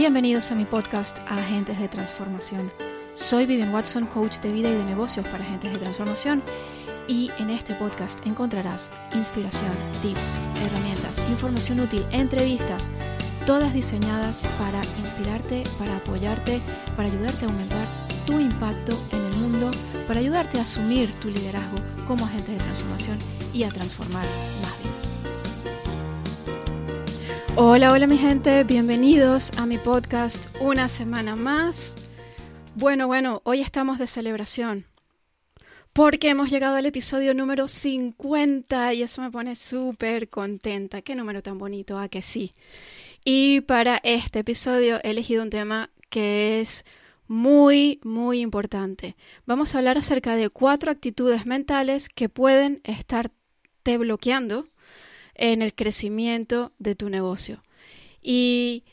Bienvenidos 0.00 0.50
a 0.50 0.54
mi 0.54 0.64
podcast 0.64 1.18
Agentes 1.28 1.78
de 1.78 1.86
Transformación. 1.86 2.72
Soy 3.14 3.44
Vivian 3.44 3.70
Watson, 3.70 4.06
coach 4.06 4.38
de 4.38 4.50
vida 4.50 4.70
y 4.70 4.72
de 4.72 4.84
negocios 4.86 5.28
para 5.28 5.44
agentes 5.44 5.74
de 5.74 5.78
transformación 5.78 6.42
y 7.06 7.30
en 7.38 7.50
este 7.50 7.74
podcast 7.74 8.18
encontrarás 8.26 8.90
inspiración, 9.12 9.72
tips, 10.00 10.40
herramientas, 10.64 11.18
información 11.28 11.80
útil, 11.80 12.02
entrevistas, 12.12 12.90
todas 13.44 13.74
diseñadas 13.74 14.40
para 14.58 14.80
inspirarte, 15.00 15.64
para 15.78 15.94
apoyarte, 15.98 16.62
para 16.96 17.08
ayudarte 17.08 17.44
a 17.44 17.48
aumentar 17.50 17.86
tu 18.24 18.40
impacto 18.40 18.98
en 19.12 19.22
el 19.22 19.36
mundo, 19.36 19.70
para 20.08 20.20
ayudarte 20.20 20.58
a 20.60 20.62
asumir 20.62 21.12
tu 21.20 21.28
liderazgo 21.28 21.76
como 22.08 22.24
agente 22.24 22.52
de 22.52 22.58
transformación 22.58 23.18
y 23.52 23.64
a 23.64 23.68
transformar 23.68 24.24
más 24.62 24.78
vidas. 24.78 24.99
Hola, 27.56 27.92
hola 27.92 28.06
mi 28.06 28.16
gente, 28.16 28.62
bienvenidos 28.64 29.50
a 29.58 29.66
mi 29.66 29.76
podcast 29.76 30.46
una 30.60 30.88
semana 30.88 31.34
más. 31.34 31.96
Bueno, 32.76 33.08
bueno, 33.08 33.42
hoy 33.44 33.60
estamos 33.60 33.98
de 33.98 34.06
celebración 34.06 34.86
porque 35.92 36.28
hemos 36.30 36.48
llegado 36.48 36.76
al 36.76 36.86
episodio 36.86 37.34
número 37.34 37.66
50 37.66 38.94
y 38.94 39.02
eso 39.02 39.20
me 39.20 39.30
pone 39.30 39.56
súper 39.56 40.28
contenta. 40.28 41.02
Qué 41.02 41.16
número 41.16 41.42
tan 41.42 41.58
bonito, 41.58 41.98
¿a 41.98 42.08
que 42.08 42.22
sí? 42.22 42.54
Y 43.24 43.62
para 43.62 44.00
este 44.04 44.38
episodio 44.38 45.00
he 45.02 45.10
elegido 45.10 45.42
un 45.42 45.50
tema 45.50 45.90
que 46.08 46.60
es 46.60 46.84
muy, 47.26 48.00
muy 48.02 48.40
importante. 48.40 49.16
Vamos 49.46 49.74
a 49.74 49.78
hablar 49.78 49.98
acerca 49.98 50.36
de 50.36 50.48
cuatro 50.50 50.90
actitudes 50.90 51.46
mentales 51.46 52.08
que 52.08 52.28
pueden 52.28 52.80
estarte 52.84 53.98
bloqueando 53.98 54.68
en 55.34 55.62
el 55.62 55.74
crecimiento 55.74 56.72
de 56.78 56.94
tu 56.94 57.08
negocio. 57.08 57.62
Y 58.22 58.84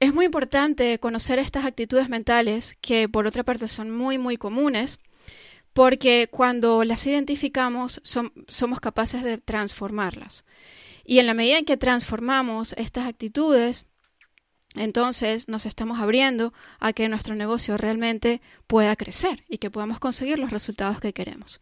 es 0.00 0.12
muy 0.12 0.26
importante 0.26 0.98
conocer 0.98 1.38
estas 1.38 1.64
actitudes 1.64 2.08
mentales 2.08 2.76
que 2.80 3.08
por 3.08 3.26
otra 3.26 3.42
parte 3.42 3.68
son 3.68 3.90
muy, 3.90 4.18
muy 4.18 4.36
comunes, 4.36 4.98
porque 5.72 6.28
cuando 6.30 6.84
las 6.84 7.06
identificamos 7.06 8.00
somos 8.02 8.80
capaces 8.80 9.22
de 9.22 9.38
transformarlas. 9.38 10.44
Y 11.04 11.18
en 11.18 11.26
la 11.26 11.34
medida 11.34 11.58
en 11.58 11.64
que 11.64 11.76
transformamos 11.76 12.74
estas 12.74 13.06
actitudes, 13.06 13.86
entonces 14.74 15.48
nos 15.48 15.66
estamos 15.66 16.00
abriendo 16.00 16.52
a 16.80 16.92
que 16.92 17.08
nuestro 17.08 17.34
negocio 17.34 17.76
realmente 17.76 18.40
pueda 18.66 18.96
crecer 18.96 19.44
y 19.48 19.58
que 19.58 19.70
podamos 19.70 19.98
conseguir 19.98 20.38
los 20.38 20.50
resultados 20.50 21.00
que 21.00 21.12
queremos. 21.12 21.60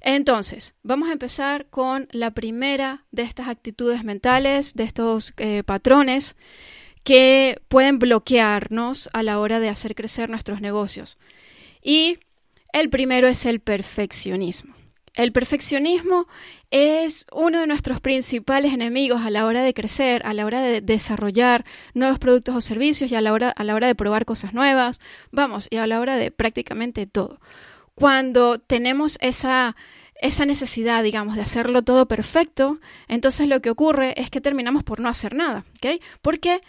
Entonces, 0.00 0.74
vamos 0.82 1.08
a 1.08 1.12
empezar 1.12 1.66
con 1.66 2.08
la 2.12 2.30
primera 2.30 3.04
de 3.10 3.22
estas 3.22 3.48
actitudes 3.48 4.04
mentales, 4.04 4.74
de 4.74 4.84
estos 4.84 5.34
eh, 5.36 5.62
patrones 5.64 6.36
que 7.02 7.60
pueden 7.68 7.98
bloquearnos 7.98 9.08
a 9.12 9.22
la 9.22 9.38
hora 9.38 9.60
de 9.60 9.68
hacer 9.68 9.94
crecer 9.94 10.30
nuestros 10.30 10.60
negocios. 10.60 11.18
Y 11.82 12.18
el 12.72 12.90
primero 12.90 13.28
es 13.28 13.46
el 13.46 13.60
perfeccionismo. 13.60 14.74
El 15.14 15.32
perfeccionismo 15.32 16.28
es 16.70 17.26
uno 17.32 17.60
de 17.60 17.66
nuestros 17.66 18.00
principales 18.00 18.72
enemigos 18.72 19.22
a 19.22 19.30
la 19.30 19.46
hora 19.46 19.64
de 19.64 19.74
crecer, 19.74 20.22
a 20.24 20.32
la 20.32 20.46
hora 20.46 20.60
de 20.60 20.80
desarrollar 20.80 21.64
nuevos 21.92 22.20
productos 22.20 22.54
o 22.54 22.60
servicios 22.60 23.10
y 23.10 23.16
a 23.16 23.20
la 23.20 23.32
hora, 23.32 23.50
a 23.50 23.64
la 23.64 23.74
hora 23.74 23.88
de 23.88 23.96
probar 23.96 24.24
cosas 24.24 24.54
nuevas, 24.54 25.00
vamos, 25.32 25.66
y 25.70 25.78
a 25.78 25.88
la 25.88 25.98
hora 25.98 26.16
de 26.16 26.30
prácticamente 26.30 27.06
todo 27.06 27.40
cuando 27.98 28.60
tenemos 28.60 29.18
esa, 29.20 29.74
esa 30.20 30.46
necesidad, 30.46 31.02
digamos, 31.02 31.34
de 31.34 31.42
hacerlo 31.42 31.82
todo 31.82 32.06
perfecto, 32.06 32.78
entonces 33.08 33.48
lo 33.48 33.60
que 33.60 33.70
ocurre 33.70 34.14
es 34.20 34.30
que 34.30 34.40
terminamos 34.40 34.84
por 34.84 35.00
no 35.00 35.08
hacer 35.08 35.34
nada, 35.34 35.64
¿ok? 35.76 36.00
Porque 36.22 36.60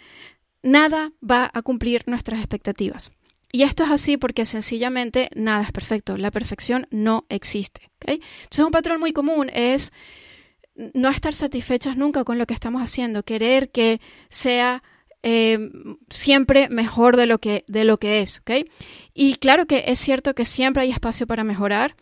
nada 0.62 1.12
va 1.22 1.48
a 1.54 1.62
cumplir 1.62 2.02
nuestras 2.06 2.40
expectativas. 2.40 3.12
Y 3.52 3.62
esto 3.62 3.84
es 3.84 3.90
así 3.90 4.16
porque 4.16 4.44
sencillamente 4.44 5.28
nada 5.36 5.62
es 5.62 5.72
perfecto, 5.72 6.16
la 6.16 6.32
perfección 6.32 6.88
no 6.90 7.26
existe. 7.28 7.90
¿ok? 7.96 8.10
Entonces 8.42 8.64
un 8.64 8.72
patrón 8.72 8.98
muy 8.98 9.12
común 9.12 9.50
es 9.52 9.92
no 10.94 11.10
estar 11.10 11.34
satisfechas 11.34 11.96
nunca 11.96 12.24
con 12.24 12.38
lo 12.38 12.46
que 12.46 12.54
estamos 12.54 12.82
haciendo, 12.82 13.22
querer 13.22 13.70
que 13.70 14.00
sea 14.30 14.82
eh, 15.22 15.70
siempre 16.08 16.68
mejor 16.68 17.16
de 17.16 17.26
lo 17.26 17.38
que, 17.38 17.64
de 17.66 17.84
lo 17.84 17.98
que 17.98 18.22
es, 18.22 18.38
¿ok? 18.40 18.66
Y 19.14 19.34
claro 19.36 19.66
que 19.66 19.84
es 19.88 19.98
cierto 19.98 20.34
que 20.34 20.44
siempre 20.44 20.82
hay 20.82 20.90
espacio 20.90 21.26
para 21.26 21.44
mejorar 21.44 21.96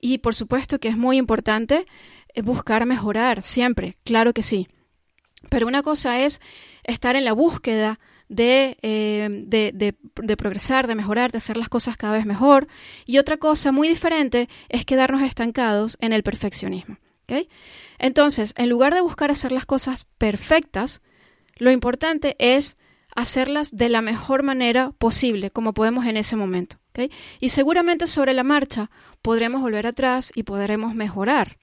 y 0.00 0.18
por 0.18 0.34
supuesto 0.34 0.78
que 0.78 0.88
es 0.88 0.96
muy 0.96 1.16
importante 1.16 1.86
eh, 2.34 2.42
buscar 2.42 2.84
mejorar, 2.86 3.42
siempre, 3.42 3.96
claro 4.04 4.32
que 4.32 4.42
sí. 4.42 4.68
Pero 5.50 5.66
una 5.66 5.82
cosa 5.82 6.20
es 6.20 6.40
estar 6.84 7.16
en 7.16 7.24
la 7.24 7.32
búsqueda 7.32 8.00
de, 8.28 8.76
eh, 8.82 9.28
de, 9.30 9.72
de, 9.72 9.94
de, 10.22 10.36
progresar, 10.36 10.86
de 10.86 10.94
mejorar, 10.94 11.30
de 11.30 11.38
hacer 11.38 11.56
las 11.56 11.68
cosas 11.68 11.96
cada 11.96 12.14
vez 12.14 12.26
mejor. 12.26 12.66
Y 13.04 13.18
otra 13.18 13.36
cosa 13.36 13.70
muy 13.70 13.88
diferente 13.88 14.48
es 14.68 14.84
quedarnos 14.84 15.22
estancados 15.22 15.96
en 16.00 16.12
el 16.12 16.22
perfeccionismo. 16.22 16.98
¿okay? 17.24 17.48
Entonces, 17.98 18.54
en 18.56 18.68
lugar 18.68 18.94
de 18.94 19.00
buscar 19.00 19.30
hacer 19.30 19.52
las 19.52 19.66
cosas 19.66 20.06
perfectas, 20.18 21.02
lo 21.56 21.70
importante 21.70 22.36
es 22.38 22.76
hacerlas 23.14 23.76
de 23.76 23.88
la 23.88 24.02
mejor 24.02 24.42
manera 24.42 24.92
posible, 24.98 25.50
como 25.50 25.72
podemos 25.72 26.06
en 26.06 26.16
ese 26.16 26.36
momento. 26.36 26.76
Y 27.40 27.48
seguramente 27.48 28.06
sobre 28.06 28.34
la 28.34 28.44
marcha 28.44 28.90
podremos 29.20 29.62
volver 29.62 29.86
atrás 29.86 30.30
y 30.34 30.44
podremos 30.44 30.94
mejorar. 30.94 31.58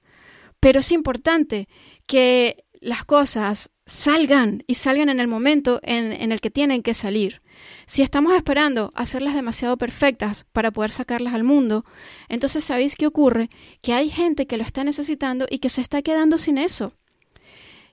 Pero 0.60 0.80
es 0.80 0.92
importante 0.92 1.68
que 2.06 2.64
las 2.80 3.04
cosas 3.04 3.70
salgan 3.86 4.62
y 4.66 4.74
salgan 4.74 5.08
en 5.08 5.20
el 5.20 5.28
momento 5.28 5.80
en, 5.82 6.12
en, 6.12 6.32
el 6.32 6.40
que 6.40 6.50
tienen 6.50 6.82
que 6.82 6.94
salir. 6.94 7.42
Si 7.86 8.02
estamos 8.02 8.34
esperando 8.34 8.92
hacerlas 8.94 9.34
demasiado 9.34 9.76
perfectas 9.76 10.46
para 10.52 10.70
poder 10.70 10.90
sacarlas 10.90 11.34
al 11.34 11.44
mundo, 11.44 11.84
entonces 12.28 12.64
¿sabéis 12.64 12.94
qué 12.94 13.06
ocurre? 13.06 13.50
Que 13.80 13.94
hay 13.94 14.10
gente 14.10 14.46
que 14.46 14.56
lo 14.56 14.64
está 14.64 14.84
necesitando 14.84 15.46
y 15.48 15.58
que 15.58 15.68
se 15.68 15.80
está 15.80 16.02
quedando 16.02 16.38
sin 16.38 16.58
eso. 16.58 16.92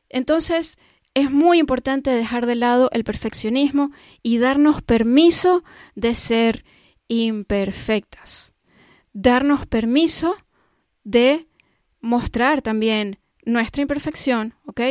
Entonces, 0.09 0.77
es 1.13 1.31
muy 1.31 1.59
importante 1.59 2.11
dejar 2.11 2.45
de 2.45 2.55
lado 2.55 2.89
el 2.93 3.03
perfeccionismo 3.03 3.91
y 4.21 4.37
darnos 4.37 4.81
permiso 4.81 5.63
de 5.95 6.15
ser 6.15 6.63
imperfectas. 7.07 8.53
Darnos 9.13 9.65
permiso 9.65 10.35
de 11.03 11.47
mostrar 11.99 12.61
también 12.61 13.19
nuestra 13.43 13.81
imperfección, 13.81 14.53
¿ok? 14.65 14.81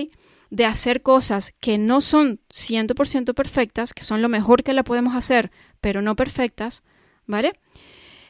De 0.50 0.64
hacer 0.64 1.02
cosas 1.02 1.54
que 1.60 1.78
no 1.78 2.00
son 2.00 2.40
100% 2.50 3.34
perfectas, 3.34 3.94
que 3.94 4.02
son 4.02 4.20
lo 4.20 4.28
mejor 4.28 4.62
que 4.64 4.72
la 4.72 4.84
podemos 4.84 5.14
hacer, 5.14 5.50
pero 5.80 6.02
no 6.02 6.16
perfectas, 6.16 6.82
¿vale? 7.26 7.52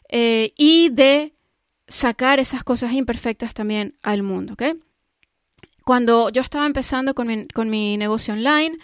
Eh, 0.09 0.53
y 0.57 0.91
de 0.91 1.35
sacar 1.87 2.39
esas 2.39 2.65
cosas 2.65 2.93
imperfectas 2.93 3.55
también 3.55 3.97
al 4.03 4.23
mundo, 4.23 4.53
¿ok? 4.55 4.79
Cuando 5.89 6.29
yo 6.29 6.43
estaba 6.43 6.67
empezando 6.67 7.15
con 7.15 7.27
mi, 7.29 7.49
con 7.49 7.71
mi 7.71 7.97
negocio 7.97 8.35
online 8.35 8.77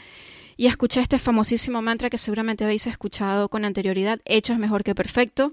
y 0.56 0.68
escuché 0.68 1.02
este 1.02 1.18
famosísimo 1.18 1.82
mantra 1.82 2.08
que 2.08 2.16
seguramente 2.16 2.64
habéis 2.64 2.86
escuchado 2.86 3.50
con 3.50 3.66
anterioridad, 3.66 4.20
hecho 4.24 4.54
es 4.54 4.58
mejor 4.58 4.84
que 4.84 4.94
perfecto, 4.94 5.52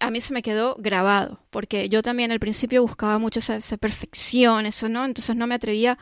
a 0.00 0.10
mí 0.10 0.20
se 0.20 0.32
me 0.32 0.42
quedó 0.42 0.74
grabado, 0.76 1.38
porque 1.50 1.88
yo 1.88 2.02
también 2.02 2.32
al 2.32 2.40
principio 2.40 2.82
buscaba 2.82 3.20
mucho 3.20 3.38
esa, 3.38 3.76
perfección, 3.76 4.66
eso, 4.66 4.88
¿no? 4.88 5.04
Entonces 5.04 5.36
no 5.36 5.46
me 5.46 5.54
atrevía, 5.54 5.98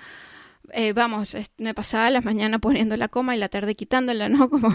eh, 0.73 0.95
vamos, 0.95 1.37
me 1.59 1.75
pasaba 1.75 2.09
las 2.09 2.25
mañanas 2.25 2.61
poniendo 2.63 2.97
la 2.97 3.09
coma 3.09 3.37
y 3.37 3.39
la 3.39 3.51
tarde 3.51 3.75
quitándola, 3.75 4.31
¿no? 4.31 4.49
Como, 4.49 4.75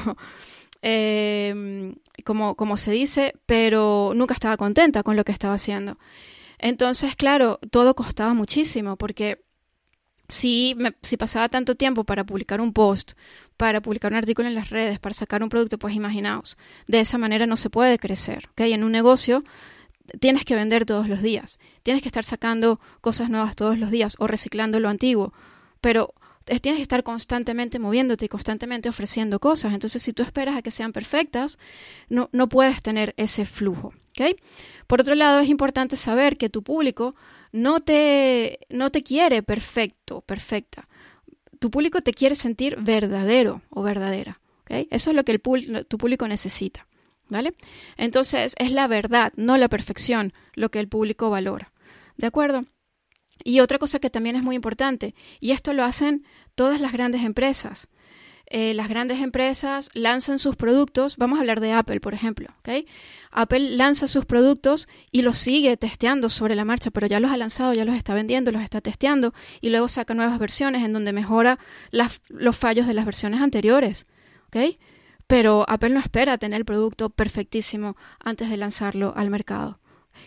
eh, 0.84 1.96
como, 2.24 2.54
como 2.54 2.78
se 2.78 2.92
dice, 2.92 3.34
pero 3.48 4.12
nunca 4.14 4.36
estaba 4.36 4.56
contenta 4.56 5.02
con 5.02 5.16
lo 5.16 5.24
que 5.24 5.32
estaba 5.32 5.56
haciendo. 5.56 5.98
Entonces, 6.60 7.16
claro, 7.16 7.60
todo 7.72 7.96
costaba 7.96 8.36
muchísimo, 8.36 8.98
porque 8.98 9.42
si, 10.34 10.74
me, 10.78 10.96
si 11.04 11.16
pasaba 11.16 11.48
tanto 11.48 11.76
tiempo 11.76 12.06
para 12.06 12.24
publicar 12.26 12.60
un 12.60 12.74
post, 12.74 13.12
para 13.56 13.82
publicar 13.82 14.12
un 14.12 14.18
artículo 14.18 14.48
en 14.48 14.56
las 14.56 14.72
redes, 14.72 14.98
para 14.98 15.14
sacar 15.14 15.44
un 15.44 15.50
producto, 15.50 15.78
pues 15.78 15.94
imaginaos, 15.94 16.58
de 16.88 17.02
esa 17.02 17.20
manera 17.20 17.46
no 17.46 17.56
se 17.56 17.70
puede 17.70 18.00
crecer. 18.00 18.50
¿okay? 18.52 18.74
En 18.74 18.84
un 18.84 18.92
negocio 18.92 19.44
tienes 20.20 20.44
que 20.44 20.56
vender 20.56 20.86
todos 20.86 21.08
los 21.08 21.22
días, 21.22 21.60
tienes 21.84 22.02
que 22.02 22.10
estar 22.10 22.24
sacando 22.24 22.80
cosas 23.00 23.30
nuevas 23.30 23.56
todos 23.56 23.78
los 23.78 23.92
días 23.92 24.16
o 24.18 24.26
reciclando 24.26 24.80
lo 24.80 24.90
antiguo, 24.90 25.34
pero 25.82 26.16
tienes 26.46 26.78
que 26.78 26.82
estar 26.82 27.04
constantemente 27.04 27.78
moviéndote 27.78 28.26
y 28.26 28.28
constantemente 28.28 28.90
ofreciendo 28.90 29.40
cosas. 29.40 29.74
Entonces, 29.74 30.02
si 30.02 30.14
tú 30.14 30.24
esperas 30.24 30.58
a 30.58 30.64
que 30.64 30.72
sean 30.72 30.94
perfectas, 30.94 31.60
no, 32.10 32.30
no 32.32 32.50
puedes 32.50 32.82
tener 32.82 33.14
ese 33.18 33.46
flujo. 33.46 33.94
Por 34.88 35.02
otro 35.02 35.16
lado, 35.16 35.40
es 35.40 35.50
importante 35.50 35.96
saber 35.96 36.38
que 36.38 36.50
tu 36.50 36.64
público 36.64 37.16
no 37.52 37.80
te, 37.80 38.60
no 38.70 38.92
te 38.92 39.04
quiere 39.04 39.44
perfecto, 39.44 40.22
perfecta. 40.22 40.88
Tu 41.60 41.72
público 41.72 42.02
te 42.02 42.14
quiere 42.14 42.36
sentir 42.36 42.78
verdadero 42.78 43.62
o 43.70 43.84
verdadera. 43.84 44.40
¿okay? 44.62 44.88
Eso 44.92 45.12
es 45.12 45.16
lo 45.16 45.24
que 45.24 45.32
el, 45.32 45.86
tu 45.88 45.98
público 45.98 46.28
necesita. 46.28 46.88
¿Vale? 47.30 47.56
Entonces, 47.98 48.54
es 48.60 48.72
la 48.72 48.88
verdad, 48.88 49.32
no 49.38 49.58
la 49.58 49.70
perfección, 49.70 50.34
lo 50.56 50.70
que 50.70 50.80
el 50.80 50.90
público 50.90 51.30
valora. 51.30 51.72
¿De 52.18 52.28
acuerdo? 52.28 52.66
Y 53.44 53.62
otra 53.62 53.80
cosa 53.80 54.00
que 54.00 54.10
también 54.10 54.36
es 54.36 54.44
muy 54.44 54.56
importante, 54.56 55.16
y 55.40 55.52
esto 55.52 55.74
lo 55.74 55.84
hacen 55.84 56.26
todas 56.54 56.80
las 56.80 56.92
grandes 56.92 57.24
empresas. 57.24 57.88
Eh, 58.56 58.76
las 58.76 58.88
grandes 58.88 59.20
empresas 59.20 59.90
lanzan 59.96 60.38
sus 60.38 60.56
productos, 60.56 61.18
vamos 61.18 61.38
a 61.38 61.42
hablar 61.42 61.60
de 61.60 61.72
Apple, 61.72 62.00
por 62.00 62.14
ejemplo. 62.14 62.54
Apple 63.32 63.72
lanza 63.72 64.08
sus 64.08 64.26
productos 64.26 64.88
y 65.12 65.24
los 65.24 65.40
sigue 65.40 65.76
testeando 65.76 66.30
sobre 66.30 66.54
la 66.54 66.64
marcha, 66.64 66.92
pero 66.92 67.08
ya 67.08 67.20
los 67.20 67.32
ha 67.32 67.38
lanzado, 67.38 67.74
ya 67.74 67.84
los 67.84 67.96
está 67.96 68.14
vendiendo, 68.14 68.52
los 68.52 68.62
está 68.62 68.80
testeando 68.80 69.34
y 69.60 69.70
luego 69.70 69.88
saca 69.88 70.14
nuevas 70.14 70.38
versiones 70.38 70.84
en 70.84 70.94
donde 70.94 71.14
mejora 71.14 71.58
los 71.92 72.56
fallos 72.56 72.86
de 72.86 72.94
las 72.94 73.06
versiones 73.06 73.42
anteriores. 73.42 74.06
Pero 75.26 75.66
Apple 75.68 75.90
no 75.90 76.00
espera 76.00 76.38
tener 76.38 76.60
el 76.60 76.66
producto 76.66 77.10
perfectísimo 77.10 77.98
antes 78.24 78.52
de 78.52 78.58
lanzarlo 78.58 79.14
al 79.16 79.32
mercado. 79.32 79.80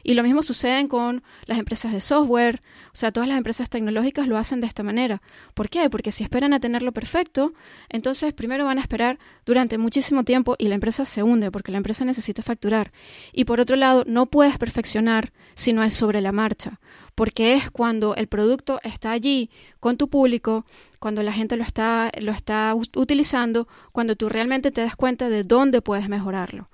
Y 0.02 0.14
lo 0.14 0.22
mismo 0.22 0.42
sucede 0.42 0.88
con 0.88 1.22
las 1.46 1.58
empresas 1.58 1.92
de 1.92 2.00
software, 2.00 2.62
o 2.92 2.96
sea, 2.96 3.12
todas 3.12 3.28
las 3.28 3.38
empresas 3.38 3.68
tecnológicas 3.68 4.26
lo 4.26 4.36
hacen 4.36 4.60
de 4.60 4.66
esta 4.66 4.82
manera. 4.82 5.22
¿Por 5.54 5.68
qué? 5.68 5.90
Porque 5.90 6.12
si 6.12 6.24
esperan 6.24 6.52
a 6.52 6.60
tenerlo 6.60 6.92
perfecto, 6.92 7.52
entonces 7.88 8.32
primero 8.32 8.64
van 8.64 8.78
a 8.78 8.80
esperar 8.80 9.18
durante 9.44 9.78
muchísimo 9.78 10.24
tiempo 10.24 10.56
y 10.58 10.68
la 10.68 10.74
empresa 10.74 11.04
se 11.04 11.22
hunde 11.22 11.50
porque 11.50 11.72
la 11.72 11.78
empresa 11.78 12.04
necesita 12.04 12.42
facturar. 12.42 12.92
Y 13.32 13.44
por 13.44 13.60
otro 13.60 13.76
lado, 13.76 14.04
no 14.06 14.26
puedes 14.26 14.58
perfeccionar 14.58 15.32
si 15.54 15.72
no 15.72 15.82
es 15.82 15.94
sobre 15.94 16.20
la 16.20 16.32
marcha, 16.32 16.80
porque 17.14 17.54
es 17.54 17.70
cuando 17.70 18.14
el 18.14 18.28
producto 18.28 18.80
está 18.82 19.10
allí 19.10 19.50
con 19.80 19.96
tu 19.96 20.08
público, 20.08 20.64
cuando 20.98 21.22
la 21.22 21.32
gente 21.32 21.56
lo 21.56 21.62
está, 21.62 22.10
lo 22.20 22.32
está 22.32 22.74
utilizando, 22.74 23.68
cuando 23.92 24.16
tú 24.16 24.28
realmente 24.28 24.70
te 24.70 24.80
das 24.80 24.96
cuenta 24.96 25.28
de 25.28 25.42
dónde 25.42 25.82
puedes 25.82 26.08
mejorarlo. 26.08 26.68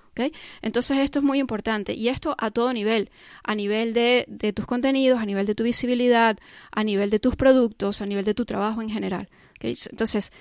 Entonces 0.61 0.99
esto 0.99 1.21
es 1.21 1.25
muy 1.25 1.39
importante 1.39 1.95
y 1.95 2.09
esto 2.09 2.35
a 2.39 2.51
todo 2.51 2.73
nivel, 2.73 3.11
a 3.43 3.55
nivel 3.55 3.95
de, 3.95 4.53
tus 4.55 4.67
contenidos, 4.67 5.21
a 5.21 5.27
nivel 5.27 5.47
de 5.47 5.55
tu 5.55 5.65
visibilidad, 5.65 6.39
a 6.71 6.85
nivel 6.85 7.11
de 7.11 7.19
tus 7.19 7.37
productos, 7.37 8.03
a 8.03 8.07
nivel 8.07 8.25
de 8.25 8.35
tu 8.35 8.45
trabajo 8.45 8.83
en 8.83 8.91
general. 8.91 9.29
Entonces, 9.61 10.33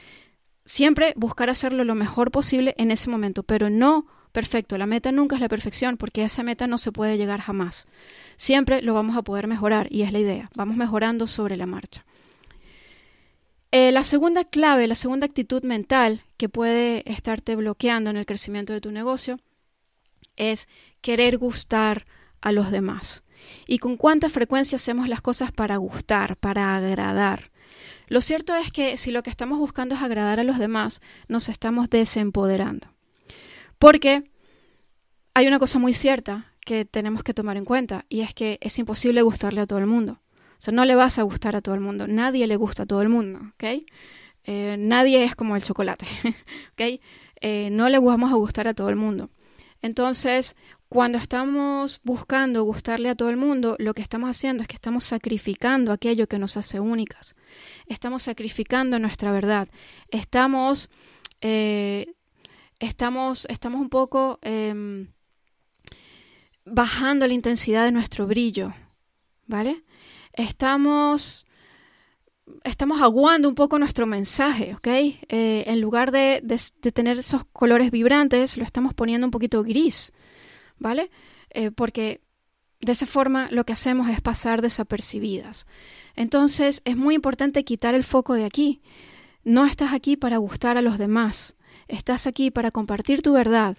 siempre 0.66 1.14
buscar 1.16 1.50
hacerlo 1.50 1.84
lo 1.84 1.96
mejor 1.96 2.32
posible 2.32 2.76
en 2.78 2.92
ese 2.92 3.10
momento, 3.10 3.44
pero 3.44 3.70
no 3.70 4.08
perfecto. 4.32 4.78
La 4.78 4.88
meta 4.88 5.12
nunca 5.12 5.36
es 5.36 5.42
la 5.42 5.50
perfección 5.50 5.98
porque 5.98 6.24
esa 6.24 6.44
meta 6.44 6.68
no 6.68 6.78
se 6.78 6.92
puede 6.92 7.18
llegar 7.18 7.40
jamás. 7.40 7.88
Siempre 8.38 8.82
lo 8.82 8.94
vamos 8.94 9.16
a 9.16 9.22
poder 9.22 9.48
mejorar 9.48 9.88
y 9.90 10.02
es 10.02 10.12
la 10.12 10.20
idea. 10.20 10.50
Vamos 10.56 10.76
mejorando 10.76 11.28
sobre 11.28 11.56
la 11.56 11.66
marcha. 11.66 12.06
Eh, 13.74 13.94
la 13.94 14.04
segunda 14.04 14.44
clave, 14.44 14.88
la 14.88 14.96
segunda 14.96 15.26
actitud 15.26 15.64
mental 15.64 16.24
que 16.36 16.50
puede 16.50 17.10
estarte 17.10 17.56
bloqueando 17.56 18.10
en 18.10 18.18
el 18.18 18.26
crecimiento 18.26 18.74
de 18.74 18.82
tu 18.82 18.92
negocio 18.92 19.40
es 20.42 20.68
querer 21.02 21.38
gustar 21.38 22.06
a 22.42 22.52
los 22.52 22.72
demás. 22.72 23.24
¿Y 23.68 23.80
con 23.80 23.98
cuánta 23.98 24.30
frecuencia 24.30 24.76
hacemos 24.76 25.08
las 25.08 25.22
cosas 25.22 25.52
para 25.52 25.78
gustar, 25.78 26.38
para 26.38 26.76
agradar? 26.76 27.52
Lo 28.08 28.22
cierto 28.22 28.56
es 28.56 28.72
que 28.72 28.98
si 28.98 29.12
lo 29.12 29.24
que 29.24 29.30
estamos 29.30 29.58
buscando 29.60 29.96
es 29.96 30.02
agradar 30.02 30.40
a 30.40 30.44
los 30.44 30.60
demás, 30.60 31.02
nos 31.28 31.48
estamos 31.48 31.90
desempoderando. 31.90 32.88
Porque 33.80 34.30
hay 35.34 35.48
una 35.48 35.60
cosa 35.60 35.80
muy 35.80 35.94
cierta 35.94 36.54
que 36.66 36.86
tenemos 36.86 37.24
que 37.24 37.34
tomar 37.34 37.58
en 37.58 37.66
cuenta 37.66 38.06
y 38.10 38.22
es 38.22 38.34
que 38.34 38.58
es 38.62 38.78
imposible 38.80 39.22
gustarle 39.22 39.62
a 39.62 39.66
todo 39.66 39.80
el 39.80 39.88
mundo. 39.88 40.22
O 40.60 40.64
sea, 40.64 40.74
no 40.74 40.86
le 40.86 40.96
vas 40.96 41.18
a 41.18 41.24
gustar 41.24 41.56
a 41.56 41.62
todo 41.62 41.74
el 41.74 41.82
mundo. 41.82 42.08
Nadie 42.08 42.46
le 42.48 42.56
gusta 42.56 42.84
a 42.84 42.86
todo 42.86 43.02
el 43.02 43.10
mundo, 43.10 43.40
¿ok? 43.54 43.84
Eh, 44.44 44.76
nadie 44.78 45.24
es 45.24 45.36
como 45.36 45.56
el 45.56 45.64
chocolate, 45.64 46.06
¿ok? 46.74 47.02
Eh, 47.42 47.70
no 47.72 47.90
le 47.90 47.98
vamos 48.00 48.32
a 48.32 48.36
gustar 48.36 48.68
a 48.68 48.74
todo 48.74 48.90
el 48.90 48.96
mundo. 48.96 49.30
Entonces, 49.82 50.56
cuando 50.90 51.18
estamos 51.18 52.02
buscando 52.04 52.64
gustarle 52.64 53.10
a 53.10 53.16
todo 53.16 53.30
el 53.30 53.38
mundo, 53.38 53.76
lo 53.80 53.94
que 53.94 54.02
estamos 54.02 54.30
haciendo 54.30 54.62
es 54.62 54.68
que 54.68 54.76
estamos 54.76 55.04
sacrificando 55.06 55.92
aquello 55.92 56.28
que 56.28 56.38
nos 56.38 56.58
hace 56.58 56.80
únicas. 56.80 57.36
Estamos 57.88 58.24
sacrificando 58.24 59.00
nuestra 59.00 59.32
verdad. 59.32 59.70
Estamos, 60.10 60.90
eh, 61.40 62.14
estamos, 62.80 63.46
estamos 63.50 63.80
un 63.80 63.90
poco 63.90 64.40
em, 64.42 65.08
bajando 66.66 67.26
la 67.26 67.34
intensidad 67.34 67.86
de 67.86 67.92
nuestro 67.92 68.28
brillo, 68.28 68.74
¿vale? 69.48 69.84
Estamos 70.34 71.46
estamos 72.64 73.02
aguando 73.02 73.50
un 73.50 73.56
poco 73.56 73.80
nuestro 73.80 74.06
mensaje, 74.06 74.76
¿ok? 74.76 74.88
Eh, 74.88 75.64
en 75.68 75.82
lugar 75.82 76.12
de, 76.12 76.44
tener 76.94 77.20
esos 77.20 77.46
colores 77.52 77.92
vibrantes, 77.92 78.58
lo 78.58 78.64
estamos 78.64 78.94
poniendo 78.94 79.28
un 79.28 79.32
poquito 79.32 79.64
gris, 79.64 80.14
¿vale? 80.78 81.12
Eh, 81.50 81.72
porque 81.72 82.22
de 82.80 82.92
esa 82.92 83.06
forma 83.06 83.48
lo 83.52 83.66
que 83.66 83.74
hacemos 83.74 84.10
es 84.10 84.22
pasar 84.22 84.62
desapercibidas. 84.62 85.66
Entonces 86.16 86.82
es 86.86 86.98
muy 86.98 87.16
importante 87.16 87.64
quitar 87.64 87.96
el 87.96 88.04
foco 88.04 88.34
de 88.34 88.46
aquí. 88.46 88.82
No 89.44 89.66
estás 89.66 89.94
aquí 89.94 90.18
para 90.18 90.38
gustar 90.38 90.78
a 90.78 90.82
los 90.82 90.98
demás, 90.98 91.56
estás 91.88 92.28
aquí 92.28 92.52
para 92.52 92.72
compartir 92.72 93.22
tu 93.22 93.34
verdad 93.34 93.78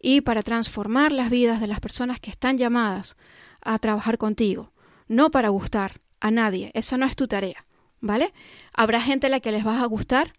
y 0.00 0.20
para 0.22 0.42
transformar 0.42 1.12
las 1.12 1.30
vidas 1.30 1.60
de 1.60 1.66
las 1.66 1.80
personas 1.80 2.20
que 2.20 2.30
están 2.30 2.58
llamadas 2.58 3.16
a 3.60 3.78
trabajar 3.78 4.18
contigo, 4.18 4.72
no 5.08 5.30
para 5.30 5.48
gustar 5.50 6.00
a 6.20 6.30
nadie. 6.30 6.70
Esa 6.74 6.96
no 6.96 7.06
es 7.06 7.16
tu 7.16 7.28
tarea. 7.28 7.66
¿Vale? 8.02 8.34
Habrá 8.74 9.00
gente 9.00 9.28
a 9.28 9.30
la 9.30 9.40
que 9.40 9.52
les 9.52 9.64
vas 9.64 9.82
a 9.82 9.86
gustar 9.86 10.34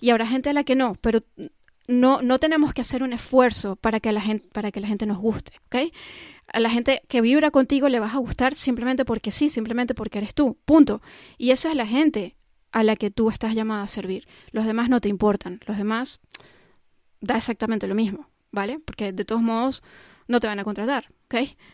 y 0.00 0.08
habrá 0.08 0.26
gente 0.26 0.48
a 0.48 0.52
la 0.54 0.64
que 0.64 0.74
no, 0.74 0.94
pero 1.02 1.20
no, 1.86 2.22
no 2.22 2.38
tenemos 2.38 2.72
que 2.72 2.80
hacer 2.80 3.02
un 3.02 3.12
esfuerzo 3.12 3.76
para 3.76 4.00
que, 4.00 4.12
la 4.12 4.22
gente, 4.22 4.48
para 4.52 4.70
que 4.70 4.80
la 4.80 4.88
gente 4.88 5.04
nos 5.04 5.18
guste, 5.18 5.52
¿ok? 5.66 5.92
A 6.46 6.60
la 6.60 6.70
gente 6.70 7.02
que 7.08 7.20
vibra 7.20 7.50
contigo 7.50 7.88
le 7.88 8.00
vas 8.00 8.14
a 8.14 8.18
gustar 8.18 8.54
simplemente 8.54 9.04
porque 9.04 9.30
sí, 9.30 9.50
simplemente 9.50 9.94
porque 9.94 10.18
eres 10.18 10.34
tú, 10.34 10.56
punto. 10.64 11.02
Y 11.36 11.50
esa 11.50 11.70
es 11.70 11.76
la 11.76 11.86
gente 11.86 12.36
a 12.72 12.82
la 12.82 12.96
que 12.96 13.10
tú 13.10 13.28
estás 13.28 13.54
llamada 13.54 13.82
a 13.82 13.88
servir. 13.88 14.26
Los 14.52 14.64
demás 14.64 14.88
no 14.88 15.00
te 15.00 15.08
importan, 15.08 15.60
los 15.66 15.76
demás 15.76 16.20
da 17.20 17.36
exactamente 17.36 17.86
lo 17.86 17.94
mismo, 17.94 18.30
¿vale? 18.52 18.78
Porque 18.78 19.12
de 19.12 19.24
todos 19.24 19.42
modos 19.42 19.82
no 20.28 20.40
te 20.40 20.46
van 20.46 20.60
a 20.60 20.64
contratar, 20.64 21.10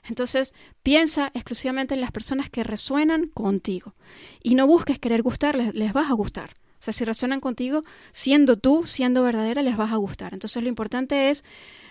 Entonces 0.04 0.54
piensa 0.82 1.30
exclusivamente 1.34 1.94
en 1.94 2.00
las 2.00 2.12
personas 2.12 2.50
que 2.50 2.64
resuenan 2.64 3.28
contigo 3.28 3.94
y 4.42 4.54
no 4.54 4.66
busques 4.66 4.98
querer 4.98 5.22
gustarles, 5.22 5.74
les 5.74 5.92
vas 5.92 6.10
a 6.10 6.14
gustar. 6.14 6.54
O 6.78 6.82
sea, 6.86 6.92
si 6.92 7.04
resuenan 7.04 7.40
contigo, 7.40 7.84
siendo 8.12 8.58
tú, 8.58 8.86
siendo 8.86 9.22
verdadera, 9.22 9.62
les 9.62 9.76
vas 9.76 9.92
a 9.92 9.96
gustar. 9.96 10.34
Entonces 10.34 10.62
lo 10.62 10.68
importante 10.68 11.30
es 11.30 11.42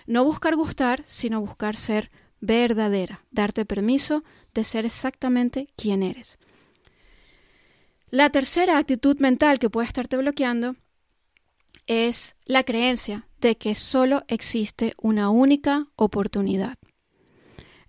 no 0.06 0.24
buscar 0.24 0.56
gustar, 0.56 1.04
sino 1.08 1.42
buscar 1.42 1.76
ser 1.76 2.12
verdadera, 2.40 3.26
darte 3.32 3.66
permiso 3.66 4.24
de 4.54 4.64
ser 4.64 4.86
exactamente 4.86 5.68
quien 5.76 6.04
eres. 6.04 6.38
La 8.12 8.30
tercera 8.30 8.78
actitud 8.78 9.18
mental 9.20 9.58
que 9.60 9.70
puede 9.70 9.88
estarte 9.88 10.16
bloqueando 10.16 10.76
es 11.88 12.36
la 12.46 12.64
creencia 12.64 13.28
de 13.42 13.58
que 13.58 13.76
solo 13.76 14.24
existe 14.28 14.94
una 14.98 15.30
única 15.30 15.88
oportunidad. 15.96 16.78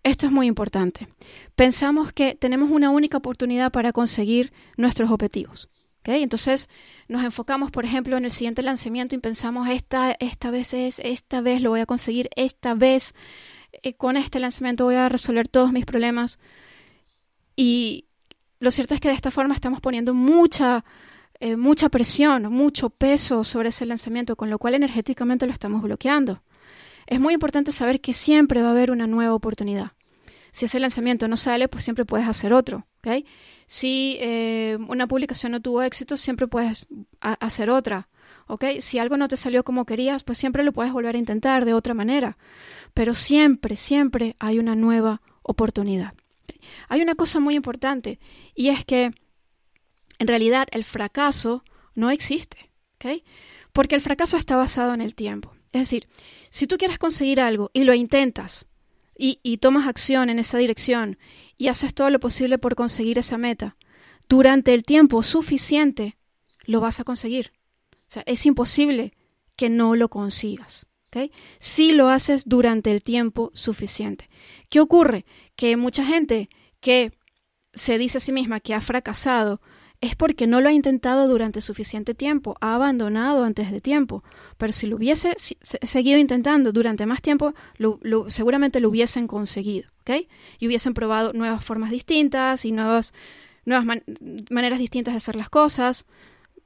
Esto 0.07 0.27
es 0.27 0.31
muy 0.31 0.47
importante. 0.47 1.09
Pensamos 1.57 2.13
que 2.13 2.37
tenemos 2.37 2.71
una 2.71 2.91
única 2.91 3.17
oportunidad 3.17 3.73
para 3.73 3.93
conseguir 3.93 4.53
nuestros 4.77 5.11
objetivos. 5.11 5.69
Entonces 6.05 6.69
nos 7.09 7.25
enfocamos, 7.25 7.73
por 7.73 7.85
ejemplo, 7.85 8.17
en 8.17 8.25
el 8.25 8.31
siguiente 8.31 8.63
lanzamiento 8.63 9.17
y 9.17 9.19
pensamos, 9.19 9.69
esta, 9.69 10.13
esta 10.21 10.53
vez 10.53 10.75
es, 10.75 11.01
esta 11.01 11.41
vez 11.41 11.61
lo 11.61 11.71
voy 11.71 11.81
a 11.81 11.87
conseguir, 11.87 12.31
esta 12.37 12.75
vez 12.75 13.15
eh, 13.73 13.95
con 13.95 14.17
este 14.17 14.39
lanzamiento 14.39 14.85
voy 14.85 14.95
a 14.95 15.09
resolver 15.09 15.49
todos 15.49 15.73
mis 15.73 15.85
problemas. 15.85 16.39
Y 17.57 18.07
lo 18.61 18.71
cierto 18.71 18.95
es 18.95 19.01
que 19.01 19.09
de 19.09 19.15
esta 19.15 19.33
forma 19.33 19.55
estamos 19.55 19.81
poniendo 19.81 20.15
mucha 20.15 20.85
eh, 21.41 21.57
mucha 21.57 21.89
presión, 21.89 22.45
mucho 22.53 22.91
peso 22.91 23.43
sobre 23.43 23.71
ese 23.71 23.85
lanzamiento, 23.87 24.37
con 24.37 24.51
lo 24.51 24.61
cual 24.61 24.75
energéticamente 24.75 25.47
lo 25.47 25.53
estamos 25.53 25.83
bloqueando. 25.83 26.45
Es 27.09 27.19
muy 27.19 27.35
importante 27.35 27.73
saber 27.73 28.01
que 28.01 28.13
siempre 28.13 28.63
va 28.63 28.69
a 28.69 28.71
haber 28.71 28.93
una 28.93 29.09
nueva 29.09 29.35
oportunidad. 29.35 29.96
Si 30.57 30.65
ese 30.65 30.81
lanzamiento 30.81 31.29
no 31.29 31.37
sale, 31.37 31.69
pues 31.69 31.85
siempre 31.85 32.07
puedes 32.07 32.27
hacer 32.27 32.55
otro. 32.55 32.87
¿okay? 33.01 33.27
Si 33.67 34.17
eh, 34.21 34.79
una 34.89 35.07
publicación 35.07 35.53
no 35.53 35.61
tuvo 35.61 35.83
éxito, 35.83 36.17
siempre 36.17 36.49
puedes 36.49 36.87
hacer 37.21 37.69
otra. 37.69 38.09
¿okay? 38.47 38.81
Si 38.81 38.99
algo 38.99 39.19
no 39.19 39.29
te 39.29 39.37
salió 39.37 39.65
como 39.65 39.85
querías, 39.85 40.25
pues 40.25 40.39
siempre 40.39 40.65
lo 40.65 40.73
puedes 40.73 40.95
volver 40.95 41.15
a 41.15 41.19
intentar 41.19 41.67
de 41.67 41.75
otra 41.75 41.93
manera. 41.93 42.39
Pero 42.95 43.13
siempre, 43.13 43.77
siempre 43.77 44.35
hay 44.39 44.59
una 44.59 44.75
nueva 44.75 45.21
oportunidad. 45.43 46.15
Hay 46.89 47.03
una 47.03 47.17
cosa 47.17 47.39
muy 47.39 47.55
importante 47.55 48.19
y 48.55 48.71
es 48.71 48.83
que 48.87 49.13
en 50.19 50.27
realidad 50.27 50.69
el 50.71 50.85
fracaso 50.85 51.65
no 51.95 52.09
existe. 52.09 52.71
Porque 53.75 53.95
el 53.95 54.01
fracaso 54.01 54.39
está 54.39 54.57
basado 54.57 54.95
en 54.95 55.03
el 55.03 55.15
tiempo. 55.15 55.55
Es 55.73 55.83
decir, 55.83 56.09
si 56.49 56.67
tú 56.67 56.79
quieres 56.79 56.97
conseguir 56.97 57.43
algo 57.43 57.71
y 57.75 57.85
lo 57.85 57.93
intentas 57.93 58.67
y, 59.19 59.57
tomas 59.59 59.87
acción 59.87 60.31
en 60.31 60.39
esa 60.39 60.59
dirección 60.59 61.19
y 61.57 61.69
haces 61.69 61.95
todo 61.95 62.11
lo 62.11 62.21
posible 62.21 62.59
por 62.59 62.75
conseguir 62.75 63.19
esa 63.19 63.39
meta, 63.39 63.77
durante 64.29 64.75
el 64.75 64.85
tiempo 64.85 65.23
suficiente 65.23 66.17
lo 66.65 66.81
vas 66.81 67.01
a 67.01 67.05
conseguir. 67.05 67.53
O 67.93 68.13
sea, 68.13 68.23
es 68.27 68.45
imposible 68.47 69.15
que 69.57 69.69
no 69.69 69.97
lo 69.97 70.09
consigas. 70.09 70.87
¿okay? 71.09 71.33
Si 71.59 71.93
lo 71.93 72.09
haces 72.09 72.45
durante 72.47 72.91
el 72.91 73.03
tiempo 73.03 73.51
suficiente. 73.55 74.29
¿Qué 74.69 74.81
ocurre? 74.81 75.25
Que 75.55 75.77
mucha 75.77 76.05
gente 76.05 76.51
que 76.81 77.13
se 77.73 77.99
dice 77.99 78.19
a 78.19 78.21
sí 78.21 78.33
misma 78.33 78.61
que 78.61 78.75
ha 78.75 78.81
fracasado 78.81 79.61
es 80.01 80.15
porque 80.15 80.47
no 80.47 80.61
lo 80.61 80.69
ha 80.69 80.73
intentado 80.73 81.29
durante 81.29 81.61
suficiente 81.61 82.15
tiempo, 82.15 82.57
ha 82.61 82.75
abandonado 82.75 83.45
antes 83.45 83.71
de 83.71 83.81
tiempo. 83.81 84.23
Pero 84.59 84.73
si 84.73 84.87
lo 84.87 84.97
hubiese 84.97 85.35
seguido 85.37 86.19
intentando 86.19 86.73
durante 86.73 87.07
más 87.07 87.23
tiempo, 87.23 87.55
seguramente 88.29 88.81
lo 88.81 88.89
hubiesen 88.89 89.27
conseguido, 89.27 89.91
¿ok? 90.01 90.29
Y 90.59 90.67
hubiesen 90.67 90.95
probado 90.95 91.33
nuevas 91.33 91.65
formas 91.65 91.91
distintas 91.91 92.65
y 92.65 92.73
nuevas, 92.73 93.15
nuevas 93.65 94.01
maneras 94.51 94.79
distintas 94.79 95.15
de 95.15 95.19
hacer 95.19 95.37
las 95.37 95.51
cosas. 95.51 96.07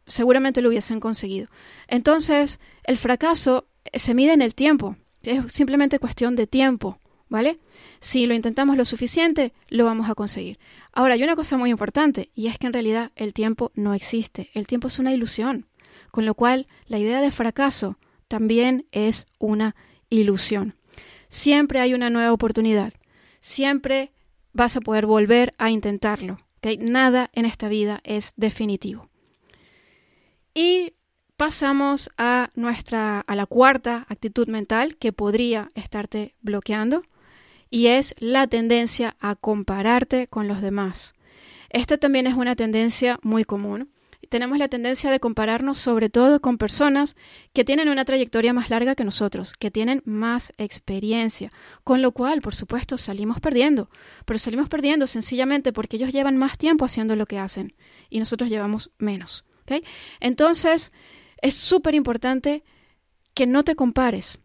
Seguramente 0.06 0.60
lo 0.60 0.68
hubiesen 0.68 1.00
conseguido. 1.00 1.48
Entonces, 1.88 2.60
el 2.84 2.98
fracaso 2.98 3.66
se 3.92 4.14
mide 4.14 4.32
en 4.32 4.42
el 4.42 4.54
tiempo. 4.54 4.96
Es 5.22 5.52
simplemente 5.52 5.98
cuestión 5.98 6.36
de 6.36 6.46
tiempo, 6.46 6.99
¿vale? 7.30 7.58
Si 8.00 8.26
lo 8.26 8.34
intentamos 8.34 8.76
lo 8.76 8.84
suficiente, 8.84 9.54
lo 9.68 9.86
vamos 9.86 10.10
a 10.10 10.14
conseguir. 10.14 10.58
Ahora, 10.92 11.14
hay 11.14 11.22
una 11.22 11.36
cosa 11.36 11.56
muy 11.56 11.70
importante, 11.70 12.30
y 12.34 12.48
es 12.48 12.58
que 12.58 12.66
en 12.66 12.74
realidad 12.74 13.12
el 13.16 13.32
tiempo 13.32 13.72
no 13.74 13.94
existe. 13.94 14.50
El 14.52 14.66
tiempo 14.66 14.88
es 14.88 14.98
una 14.98 15.14
ilusión. 15.14 15.66
Con 16.10 16.26
lo 16.26 16.34
cual, 16.34 16.66
la 16.86 16.98
idea 16.98 17.22
de 17.22 17.30
fracaso 17.30 17.96
también 18.28 18.86
es 18.92 19.26
una 19.38 19.76
ilusión. 20.10 20.74
Siempre 21.28 21.80
hay 21.80 21.94
una 21.94 22.10
nueva 22.10 22.32
oportunidad. 22.32 22.92
Siempre 23.40 24.12
vas 24.52 24.76
a 24.76 24.80
poder 24.80 25.06
volver 25.06 25.54
a 25.56 25.70
intentarlo. 25.70 26.38
Nada 26.80 27.30
en 27.32 27.46
esta 27.46 27.68
vida 27.68 28.00
es 28.04 28.34
definitivo. 28.36 29.08
Y 30.52 30.94
pasamos 31.36 32.10
a 32.18 32.50
nuestra 32.54 33.20
a 33.20 33.34
la 33.36 33.46
cuarta 33.46 34.04
actitud 34.08 34.48
mental 34.48 34.96
que 34.96 35.12
podría 35.12 35.70
estarte 35.74 36.34
bloqueando 36.42 37.04
y 37.70 37.86
es 37.86 38.14
la 38.18 38.46
tendencia 38.48 39.16
a 39.20 39.36
compararte 39.36 40.26
con 40.26 40.48
los 40.48 40.60
demás. 40.60 41.14
Esta 41.70 41.98
también 41.98 42.26
es 42.26 42.34
una 42.34 42.56
tendencia 42.56 43.18
muy 43.22 43.44
común. 43.44 43.90
Tenemos 44.28 44.58
la 44.58 44.68
tendencia 44.68 45.10
de 45.10 45.18
compararnos 45.18 45.78
sobre 45.78 46.10
todo 46.10 46.40
con 46.40 46.58
personas 46.58 47.16
que 47.52 47.64
tienen 47.64 47.88
una 47.88 48.04
trayectoria 48.04 48.52
más 48.52 48.70
larga 48.70 48.94
que 48.94 49.04
nosotros, 49.04 49.54
que 49.54 49.70
tienen 49.70 50.02
más 50.04 50.52
experiencia, 50.58 51.52
con 51.84 52.02
lo 52.02 52.12
cual, 52.12 52.42
por 52.42 52.54
supuesto, 52.54 52.98
salimos 52.98 53.40
perdiendo, 53.40 53.88
pero 54.26 54.38
salimos 54.38 54.68
perdiendo 54.68 55.06
sencillamente 55.06 55.72
porque 55.72 55.96
ellos 55.96 56.12
llevan 56.12 56.36
más 56.36 56.58
tiempo 56.58 56.84
haciendo 56.84 57.16
lo 57.16 57.26
que 57.26 57.38
hacen 57.38 57.74
y 58.08 58.18
nosotros 58.18 58.50
llevamos 58.50 58.90
menos. 58.98 59.44
Entonces, 60.20 60.92
es 61.42 61.54
súper 61.54 61.94
importante 61.94 62.64
que 63.34 63.46
no 63.46 63.64
te 63.64 63.76
compares. 63.76 64.38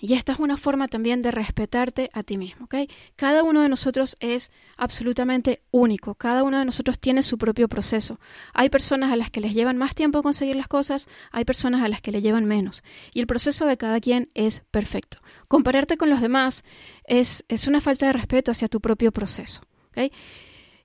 Y 0.00 0.14
esta 0.14 0.32
es 0.32 0.38
una 0.38 0.56
forma 0.56 0.86
también 0.86 1.22
de 1.22 1.32
respetarte 1.32 2.08
a 2.12 2.22
ti 2.22 2.38
mismo, 2.38 2.66
¿ok? 2.66 2.90
Cada 3.16 3.42
uno 3.42 3.62
de 3.62 3.68
nosotros 3.68 4.16
es 4.20 4.52
absolutamente 4.76 5.62
único, 5.72 6.14
cada 6.14 6.44
uno 6.44 6.58
de 6.58 6.64
nosotros 6.64 7.00
tiene 7.00 7.24
su 7.24 7.36
propio 7.36 7.68
proceso. 7.68 8.20
Hay 8.54 8.70
personas 8.70 9.10
a 9.10 9.16
las 9.16 9.30
que 9.30 9.40
les 9.40 9.54
llevan 9.54 9.76
más 9.76 9.96
tiempo 9.96 10.22
conseguir 10.22 10.54
las 10.54 10.68
cosas, 10.68 11.08
hay 11.32 11.44
personas 11.44 11.82
a 11.82 11.88
las 11.88 12.00
que 12.00 12.12
le 12.12 12.22
llevan 12.22 12.44
menos. 12.44 12.84
Y 13.12 13.20
el 13.20 13.26
proceso 13.26 13.66
de 13.66 13.76
cada 13.76 13.98
quien 14.00 14.28
es 14.34 14.62
perfecto. 14.70 15.18
Compararte 15.48 15.96
con 15.96 16.10
los 16.10 16.20
demás 16.20 16.62
es, 17.04 17.44
es 17.48 17.66
una 17.66 17.80
falta 17.80 18.06
de 18.06 18.12
respeto 18.12 18.52
hacia 18.52 18.68
tu 18.68 18.80
propio 18.80 19.10
proceso, 19.10 19.62
¿ok? 19.88 20.12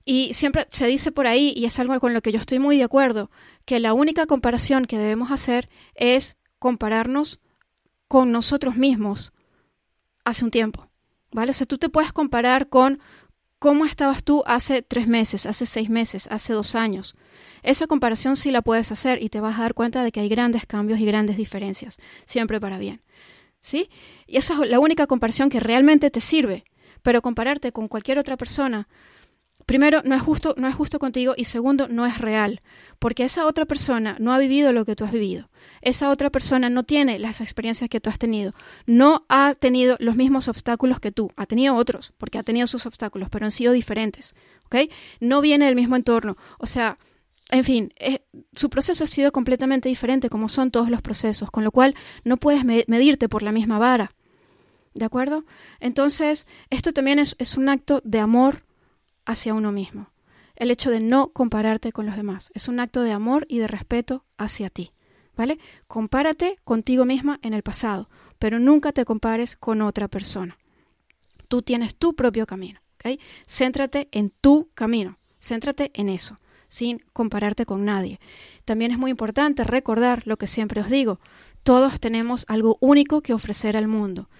Y 0.04 0.34
siempre 0.34 0.66
se 0.70 0.86
dice 0.86 1.12
por 1.12 1.26
ahí, 1.26 1.54
y 1.56 1.64
es 1.66 1.78
algo 1.78 1.98
con 2.00 2.14
lo 2.14 2.20
que 2.20 2.32
yo 2.32 2.38
estoy 2.38 2.58
muy 2.58 2.76
de 2.78 2.84
acuerdo, 2.84 3.30
que 3.64 3.78
la 3.78 3.94
única 3.94 4.26
comparación 4.26 4.86
que 4.86 4.98
debemos 4.98 5.30
hacer 5.30 5.70
es 5.94 6.36
compararnos 6.58 7.40
con 8.14 8.30
nosotros 8.30 8.76
mismos 8.76 9.32
hace 10.24 10.44
un 10.44 10.52
tiempo, 10.52 10.86
¿vale? 11.32 11.50
O 11.50 11.52
sea, 11.52 11.66
tú 11.66 11.78
te 11.78 11.88
puedes 11.88 12.12
comparar 12.12 12.68
con 12.68 13.00
cómo 13.58 13.86
estabas 13.86 14.22
tú 14.22 14.44
hace 14.46 14.82
tres 14.82 15.08
meses, 15.08 15.46
hace 15.46 15.66
seis 15.66 15.90
meses, 15.90 16.28
hace 16.30 16.52
dos 16.52 16.76
años. 16.76 17.16
Esa 17.64 17.88
comparación 17.88 18.36
sí 18.36 18.52
la 18.52 18.62
puedes 18.62 18.92
hacer 18.92 19.20
y 19.20 19.30
te 19.30 19.40
vas 19.40 19.58
a 19.58 19.62
dar 19.62 19.74
cuenta 19.74 20.04
de 20.04 20.12
que 20.12 20.20
hay 20.20 20.28
grandes 20.28 20.64
cambios 20.64 21.00
y 21.00 21.06
grandes 21.06 21.36
diferencias, 21.36 21.98
siempre 22.24 22.60
para 22.60 22.78
bien, 22.78 23.02
¿sí? 23.60 23.90
Y 24.28 24.36
esa 24.36 24.62
es 24.62 24.70
la 24.70 24.78
única 24.78 25.08
comparación 25.08 25.50
que 25.50 25.58
realmente 25.58 26.08
te 26.08 26.20
sirve, 26.20 26.62
pero 27.02 27.20
compararte 27.20 27.72
con 27.72 27.88
cualquier 27.88 28.20
otra 28.20 28.36
persona 28.36 28.86
primero, 29.66 30.02
no 30.04 30.14
es 30.14 30.22
justo, 30.22 30.54
no 30.58 30.68
es 30.68 30.74
justo 30.74 30.98
contigo 30.98 31.34
y 31.36 31.44
segundo, 31.44 31.88
no 31.88 32.06
es 32.06 32.18
real, 32.18 32.62
porque 32.98 33.24
esa 33.24 33.46
otra 33.46 33.64
persona 33.64 34.16
no 34.20 34.32
ha 34.32 34.38
vivido 34.38 34.72
lo 34.72 34.84
que 34.84 34.96
tú 34.96 35.04
has 35.04 35.12
vivido. 35.12 35.50
Esa 35.80 36.10
otra 36.10 36.30
persona 36.30 36.70
no 36.70 36.84
tiene 36.84 37.18
las 37.18 37.40
experiencias 37.40 37.90
que 37.90 38.00
tú 38.00 38.10
has 38.10 38.18
tenido, 38.18 38.54
no 38.86 39.24
ha 39.28 39.54
tenido 39.54 39.96
los 39.98 40.16
mismos 40.16 40.48
obstáculos 40.48 41.00
que 41.00 41.12
tú, 41.12 41.30
ha 41.36 41.46
tenido 41.46 41.74
otros, 41.74 42.12
porque 42.18 42.38
ha 42.38 42.42
tenido 42.42 42.66
sus 42.66 42.86
obstáculos, 42.86 43.28
pero 43.30 43.44
han 43.44 43.52
sido 43.52 43.72
diferentes. 43.72 44.34
No 45.20 45.40
viene 45.40 45.66
del 45.66 45.76
mismo 45.76 45.96
entorno, 45.96 46.36
o 46.58 46.66
sea, 46.66 46.98
en 47.50 47.64
fin, 47.64 47.92
eh, 47.96 48.24
su 48.54 48.70
proceso 48.70 49.04
ha 49.04 49.06
sido 49.06 49.30
completamente 49.30 49.88
diferente, 49.88 50.30
como 50.30 50.48
son 50.48 50.70
todos 50.70 50.88
los 50.88 51.02
procesos, 51.02 51.50
con 51.50 51.62
lo 51.62 51.70
cual 51.70 51.94
no 52.24 52.38
puedes 52.38 52.64
medirte 52.64 53.28
por 53.28 53.42
la 53.42 53.52
misma 53.52 53.78
vara. 53.78 54.12
¿De 54.94 55.04
acuerdo? 55.04 55.44
Entonces, 55.80 56.46
esto 56.70 56.92
también 56.92 57.18
es, 57.18 57.36
es 57.38 57.56
un 57.56 57.68
acto 57.68 58.00
de 58.04 58.20
amor 58.20 58.63
hacia 59.26 59.54
uno 59.54 59.72
mismo. 59.72 60.10
El 60.56 60.70
hecho 60.70 60.90
de 60.90 61.00
no 61.00 61.28
compararte 61.28 61.92
con 61.92 62.06
los 62.06 62.16
demás. 62.16 62.50
Es 62.54 62.68
un 62.68 62.80
acto 62.80 63.02
de 63.02 63.12
amor 63.12 63.46
y 63.48 63.58
de 63.58 63.66
respeto 63.66 64.24
hacia 64.38 64.70
ti. 64.70 64.92
¿Vale? 65.36 65.58
Compárate 65.88 66.58
contigo 66.64 67.04
misma 67.04 67.40
en 67.42 67.54
el 67.54 67.64
pasado, 67.64 68.08
pero 68.38 68.60
nunca 68.60 68.92
te 68.92 69.04
compares 69.04 69.56
con 69.56 69.82
otra 69.82 70.06
persona. 70.06 70.58
Tú 71.48 71.62
tienes 71.62 71.96
tu 71.96 72.14
propio 72.14 72.46
camino. 72.46 72.80
Céntrate 73.46 74.08
en 74.12 74.30
tu 74.30 74.70
camino. 74.74 75.18
Céntrate 75.40 75.90
en 75.94 76.08
eso, 76.08 76.40
sin 76.68 77.00
compararte 77.12 77.66
con 77.66 77.84
nadie. 77.84 78.18
También 78.64 78.92
es 78.92 78.98
muy 78.98 79.10
importante 79.10 79.64
recordar 79.64 80.26
lo 80.26 80.36
que 80.38 80.46
siempre 80.46 80.80
os 80.80 80.88
digo. 80.88 81.20
Todos 81.62 82.00
tenemos 82.00 82.44
algo 82.48 82.78
único 82.80 83.20
que 83.20 83.34
ofrecer 83.34 83.76
al 83.76 83.88
mundo. 83.88 84.30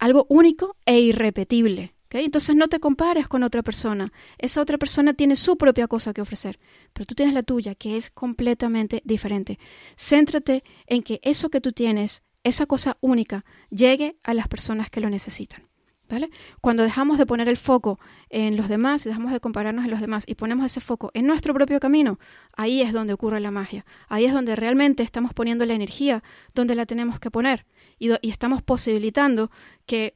Algo 0.00 0.26
único 0.28 0.76
e 0.86 0.98
irrepetible. 0.98 1.93
Entonces 2.22 2.54
no 2.54 2.68
te 2.68 2.78
compares 2.78 3.26
con 3.26 3.42
otra 3.42 3.62
persona. 3.62 4.12
Esa 4.38 4.60
otra 4.60 4.78
persona 4.78 5.14
tiene 5.14 5.34
su 5.34 5.56
propia 5.56 5.88
cosa 5.88 6.12
que 6.14 6.20
ofrecer, 6.20 6.60
pero 6.92 7.06
tú 7.06 7.14
tienes 7.14 7.34
la 7.34 7.42
tuya, 7.42 7.74
que 7.74 7.96
es 7.96 8.10
completamente 8.10 9.02
diferente. 9.04 9.58
Céntrate 9.96 10.62
en 10.86 11.02
que 11.02 11.18
eso 11.22 11.50
que 11.50 11.60
tú 11.60 11.72
tienes, 11.72 12.22
esa 12.44 12.66
cosa 12.66 12.96
única, 13.00 13.44
llegue 13.70 14.16
a 14.22 14.32
las 14.34 14.46
personas 14.46 14.90
que 14.90 15.00
lo 15.00 15.10
necesitan. 15.10 15.68
¿Vale? 16.06 16.30
Cuando 16.60 16.82
dejamos 16.82 17.16
de 17.16 17.24
poner 17.24 17.48
el 17.48 17.56
foco 17.56 17.98
en 18.28 18.58
los 18.58 18.68
demás, 18.68 19.04
dejamos 19.04 19.32
de 19.32 19.40
compararnos 19.40 19.86
en 19.86 19.90
los 19.90 20.02
demás 20.02 20.24
y 20.26 20.34
ponemos 20.34 20.66
ese 20.66 20.80
foco 20.80 21.10
en 21.14 21.26
nuestro 21.26 21.54
propio 21.54 21.80
camino, 21.80 22.18
ahí 22.54 22.82
es 22.82 22.92
donde 22.92 23.14
ocurre 23.14 23.40
la 23.40 23.50
magia. 23.50 23.86
Ahí 24.08 24.26
es 24.26 24.34
donde 24.34 24.54
realmente 24.54 25.02
estamos 25.02 25.32
poniendo 25.32 25.64
la 25.64 25.72
energía 25.72 26.22
donde 26.54 26.74
la 26.74 26.84
tenemos 26.84 27.18
que 27.20 27.30
poner 27.30 27.64
y, 27.98 28.10
y 28.20 28.30
estamos 28.30 28.62
posibilitando 28.62 29.50
que 29.86 30.12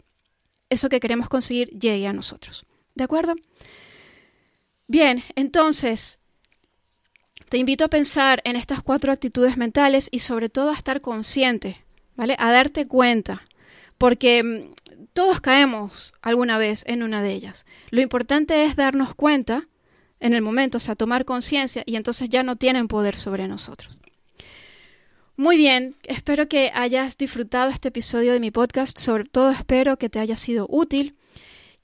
eso 0.70 0.88
que 0.88 1.00
queremos 1.00 1.28
conseguir 1.28 1.68
llegue 1.70 2.06
a 2.06 2.12
nosotros. 2.12 2.64
¿De 2.94 3.04
acuerdo? 3.04 3.34
Bien, 4.86 5.22
entonces, 5.34 6.18
te 7.48 7.58
invito 7.58 7.84
a 7.84 7.88
pensar 7.88 8.40
en 8.44 8.56
estas 8.56 8.82
cuatro 8.82 9.12
actitudes 9.12 9.56
mentales 9.56 10.08
y 10.10 10.20
sobre 10.20 10.48
todo 10.48 10.70
a 10.70 10.74
estar 10.74 11.00
consciente, 11.00 11.84
¿vale? 12.16 12.36
A 12.38 12.52
darte 12.52 12.86
cuenta, 12.86 13.42
porque 13.98 14.42
mm, 14.42 15.04
todos 15.12 15.40
caemos 15.40 16.14
alguna 16.22 16.58
vez 16.58 16.84
en 16.86 17.02
una 17.02 17.22
de 17.22 17.32
ellas. 17.32 17.66
Lo 17.90 18.00
importante 18.00 18.64
es 18.64 18.76
darnos 18.76 19.14
cuenta 19.14 19.68
en 20.20 20.34
el 20.34 20.42
momento, 20.42 20.78
o 20.78 20.80
sea, 20.80 20.96
tomar 20.96 21.24
conciencia 21.24 21.82
y 21.86 21.96
entonces 21.96 22.28
ya 22.28 22.42
no 22.42 22.56
tienen 22.56 22.88
poder 22.88 23.16
sobre 23.16 23.46
nosotros. 23.48 23.97
Muy 25.38 25.56
bien, 25.56 25.94
espero 26.02 26.48
que 26.48 26.72
hayas 26.74 27.16
disfrutado 27.16 27.70
este 27.70 27.90
episodio 27.90 28.32
de 28.32 28.40
mi 28.40 28.50
podcast, 28.50 28.98
sobre 28.98 29.22
todo 29.22 29.50
espero 29.50 29.96
que 29.96 30.08
te 30.08 30.18
haya 30.18 30.34
sido 30.34 30.66
útil. 30.68 31.14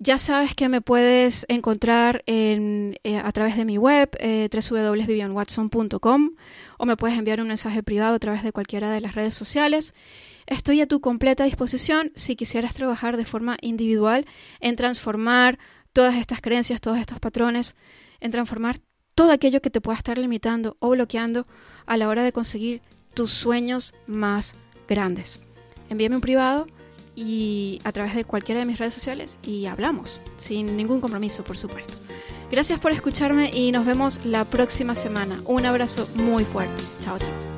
Ya 0.01 0.19
sabes 0.19 0.57
que 0.57 0.69
me 0.69 0.81
puedes 0.81 1.47
encontrar 1.49 2.25
en, 2.27 2.97
eh, 3.05 3.17
a 3.17 3.31
través 3.31 3.57
de 3.57 3.65
mi 3.65 3.79
web, 3.79 4.11
eh, 4.19 4.49
www.vivianwatson.com, 4.53 6.31
o 6.79 6.85
me 6.85 6.97
puedes 6.97 7.17
enviar 7.17 7.41
un 7.41 7.47
mensaje 7.47 7.85
privado 7.85 8.17
a 8.17 8.19
través 8.19 8.43
de 8.43 8.51
cualquiera 8.51 8.91
de 8.91 9.01
las 9.01 9.15
redes 9.15 9.35
sociales. 9.35 9.95
Estoy 10.47 10.81
a 10.81 10.89
tu 10.89 11.01
completa 11.01 11.45
disposición 11.45 12.11
si 12.17 12.35
quisieras 12.35 12.75
trabajar 12.75 13.17
de 13.17 13.25
forma 13.25 13.57
individual 13.61 14.27
en 14.59 14.75
transformar 14.75 15.61
todas 15.93 16.17
estas 16.17 16.41
creencias, 16.41 16.81
todos 16.81 16.99
estos 16.99 17.21
patrones, 17.21 17.77
en 18.19 18.33
transformar 18.33 18.81
todo 19.15 19.31
aquello 19.31 19.63
que 19.63 19.71
te 19.71 19.81
pueda 19.81 19.97
estar 19.97 20.19
limitando 20.19 20.77
o 20.81 20.91
bloqueando 20.91 21.47
a 21.87 21.97
la 21.97 22.09
hora 22.09 22.25
de 22.25 22.33
conseguir 22.33 22.83
tus 23.15 23.31
sueños 23.31 23.95
más 24.07 24.55
grandes. 24.89 25.41
Envíame 25.91 26.17
un 26.17 26.21
privado 26.21 26.67
y 27.17 27.81
a 27.85 27.93
través 27.93 28.15
de 28.15 28.25
cualquiera 28.25 28.61
de 28.61 28.67
mis 28.67 28.79
redes 28.79 28.95
sociales 28.95 29.39
y 29.43 29.67
hablamos, 29.67 30.21
sin 30.37 30.77
ningún 30.77 31.01
compromiso, 31.01 31.45
por 31.45 31.57
supuesto. 31.57 31.95
Gracias 32.51 32.79
por 32.79 32.93
escucharme 32.93 33.51
y 33.53 33.73
nos 33.73 33.87
vemos 33.87 34.21
la 34.25 34.45
próxima 34.45 34.95
semana. 34.95 35.37
Un 35.45 35.67
abrazo 35.67 36.09
muy 36.17 36.45
fuerte. 36.45 36.83
Chao, 37.03 37.19
chao. 37.19 37.54